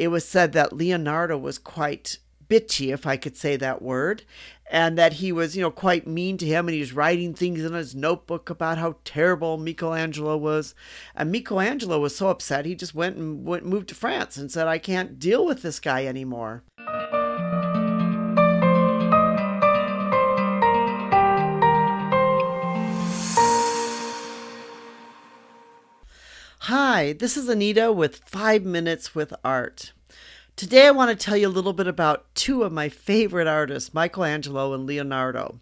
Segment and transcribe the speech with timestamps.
[0.00, 2.16] it was said that Leonardo was quite
[2.48, 4.22] bitchy, if I could say that word,
[4.70, 7.62] and that he was, you know, quite mean to him and he was writing things
[7.62, 10.74] in his notebook about how terrible Michelangelo was.
[11.14, 14.66] And Michelangelo was so upset he just went and went, moved to France and said,
[14.66, 16.62] I can't deal with this guy anymore.
[26.70, 29.92] Hi, this is Anita with 5 Minutes with Art.
[30.54, 33.92] Today I want to tell you a little bit about two of my favorite artists,
[33.92, 35.58] Michelangelo and Leonardo.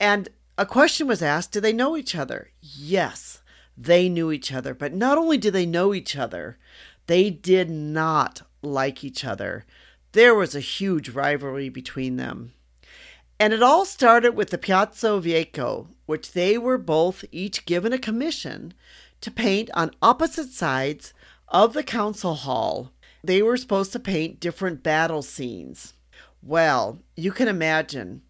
[0.00, 0.28] And
[0.58, 2.50] a question was asked Do they know each other?
[2.60, 3.42] Yes,
[3.78, 4.74] they knew each other.
[4.74, 6.58] But not only did they know each other,
[7.06, 9.64] they did not like each other.
[10.10, 12.54] There was a huge rivalry between them.
[13.38, 17.98] And it all started with the Palazzo Vecchio, which they were both each given a
[17.98, 18.74] commission
[19.24, 21.14] to paint on opposite sides
[21.48, 22.92] of the council hall
[23.24, 25.94] they were supposed to paint different battle scenes.
[26.42, 28.20] Well, you can imagine.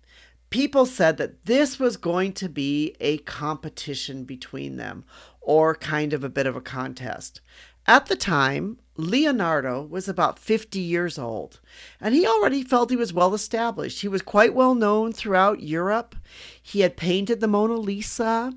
[0.51, 5.05] People said that this was going to be a competition between them,
[5.41, 7.41] or kind of a bit of a contest.
[7.89, 11.59] At the time, Leonardo was about 50 years old,
[12.01, 14.03] and he already felt he was well established.
[14.03, 16.15] He was quite well known throughout Europe.
[16.63, 18.53] He had painted the Mona Lisa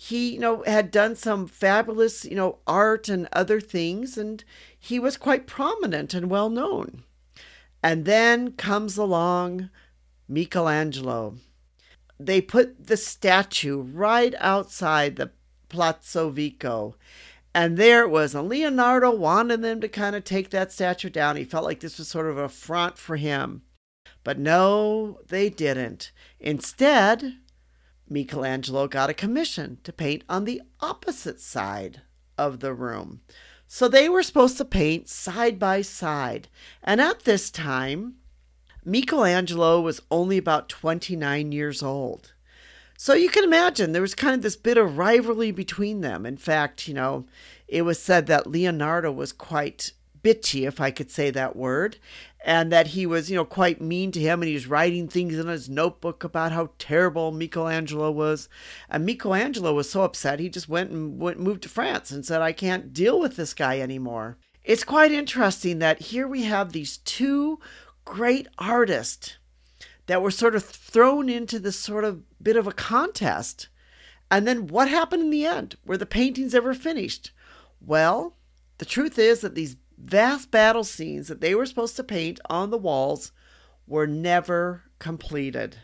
[0.00, 4.44] he you know had done some fabulous you know art and other things and
[4.78, 7.02] he was quite prominent and well known.
[7.82, 9.70] And then comes along
[10.28, 11.34] michelangelo.
[12.16, 15.32] They put the statue right outside the
[15.68, 16.94] palazzo Vecchio.
[17.52, 21.34] and there it was and leonardo wanted them to kind of take that statue down.
[21.34, 23.62] He felt like this was sort of a front for him.
[24.22, 26.12] But no they didn't.
[26.38, 27.38] Instead
[28.10, 32.02] Michelangelo got a commission to paint on the opposite side
[32.36, 33.20] of the room.
[33.66, 36.48] So they were supposed to paint side by side.
[36.82, 38.14] And at this time,
[38.84, 42.32] Michelangelo was only about 29 years old.
[42.96, 46.26] So you can imagine there was kind of this bit of rivalry between them.
[46.26, 47.26] In fact, you know,
[47.68, 49.92] it was said that Leonardo was quite
[50.22, 51.98] bitchy, if I could say that word,
[52.44, 55.36] and that he was, you know, quite mean to him and he was writing things
[55.36, 58.48] in his notebook about how terrible Michelangelo was.
[58.88, 62.40] And Michelangelo was so upset he just went and went, moved to France and said,
[62.40, 64.38] I can't deal with this guy anymore.
[64.64, 67.58] It's quite interesting that here we have these two
[68.04, 69.36] great artists
[70.06, 73.68] that were sort of thrown into this sort of bit of a contest.
[74.30, 75.76] And then what happened in the end?
[75.84, 77.30] Were the paintings ever finished?
[77.80, 78.36] Well,
[78.78, 82.70] the truth is that these vast battle scenes that they were supposed to paint on
[82.70, 83.32] the walls
[83.86, 85.76] were never completed.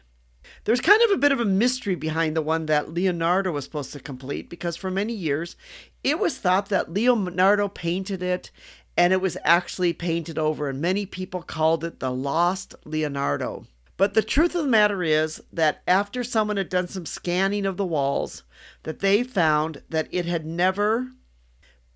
[0.64, 3.92] There's kind of a bit of a mystery behind the one that Leonardo was supposed
[3.92, 5.56] to complete because for many years
[6.02, 8.50] it was thought that Leonardo painted it
[8.96, 13.66] and it was actually painted over, and many people called it the Lost Leonardo.
[13.96, 17.76] But the truth of the matter is that after someone had done some scanning of
[17.76, 18.44] the walls,
[18.84, 21.08] that they found that it had never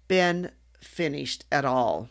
[0.08, 2.08] been finished at all.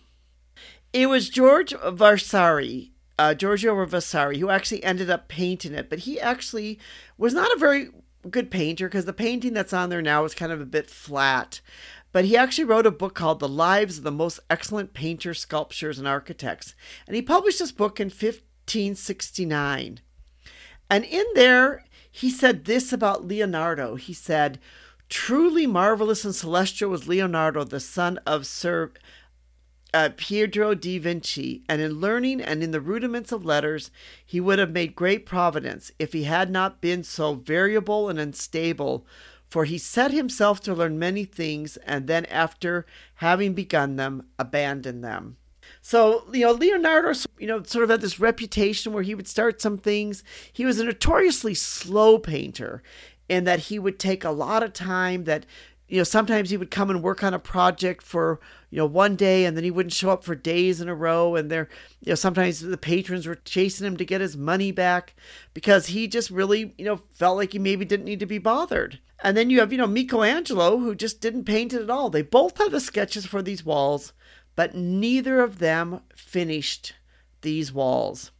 [0.93, 6.19] It was George Vasari, uh, Giorgio Vasari, who actually ended up painting it, but he
[6.19, 6.79] actually
[7.17, 7.89] was not a very
[8.29, 11.61] good painter because the painting that's on there now is kind of a bit flat.
[12.11, 15.99] But he actually wrote a book called The Lives of the Most Excellent Painters, Sculptors,
[15.99, 16.73] and Architects.
[17.05, 19.99] And he published this book in 1569.
[20.89, 23.95] And in there, he said this about Leonardo.
[23.95, 24.59] He said,
[25.09, 28.91] Truly marvelous and celestial was Leonardo, the son of Sir
[29.93, 33.89] uh, Pietro di Vinci, and in learning and in the rudiments of letters,
[34.25, 39.05] he would have made great providence if he had not been so variable and unstable.
[39.49, 42.85] For he set himself to learn many things, and then, after
[43.15, 45.37] having begun them, abandoned them.
[45.81, 49.61] So, you know, Leonardo, you know, sort of had this reputation where he would start
[49.61, 50.21] some things.
[50.51, 52.83] He was a notoriously slow painter
[53.29, 55.45] in that he would take a lot of time that
[55.87, 58.39] you know sometimes he would come and work on a project for
[58.69, 61.35] you know one day and then he wouldn't show up for days in a row
[61.35, 61.69] and there
[62.01, 65.15] you know sometimes the patrons were chasing him to get his money back
[65.53, 68.99] because he just really you know felt like he maybe didn't need to be bothered.
[69.23, 72.09] And then you have you know Michelangelo who just didn't paint it at all.
[72.09, 74.13] They both have the sketches for these walls
[74.57, 76.95] but neither of them finished
[77.41, 78.31] these walls.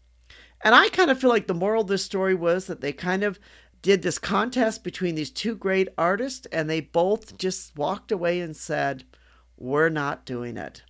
[0.64, 3.24] And I kind of feel like the moral of this story was that they kind
[3.24, 3.40] of
[3.82, 8.56] did this contest between these two great artists, and they both just walked away and
[8.56, 9.06] said,
[9.58, 10.84] We're not doing it.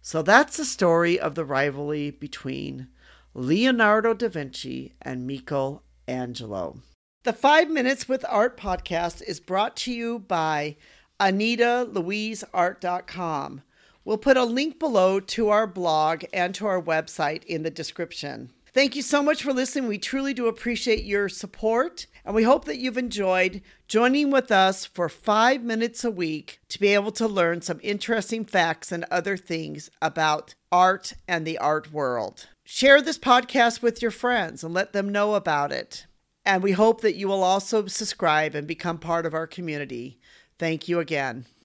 [0.00, 2.88] So that's the story of the rivalry between
[3.34, 6.80] Leonardo da Vinci and Michelangelo.
[7.24, 10.76] The Five Minutes with Art podcast is brought to you by
[11.20, 13.62] AnitaLouiseArt.com
[14.08, 18.54] We'll put a link below to our blog and to our website in the description.
[18.78, 19.88] Thank you so much for listening.
[19.88, 24.84] We truly do appreciate your support, and we hope that you've enjoyed joining with us
[24.84, 29.36] for five minutes a week to be able to learn some interesting facts and other
[29.36, 32.46] things about art and the art world.
[32.62, 36.06] Share this podcast with your friends and let them know about it.
[36.44, 40.20] And we hope that you will also subscribe and become part of our community.
[40.56, 41.46] Thank you again.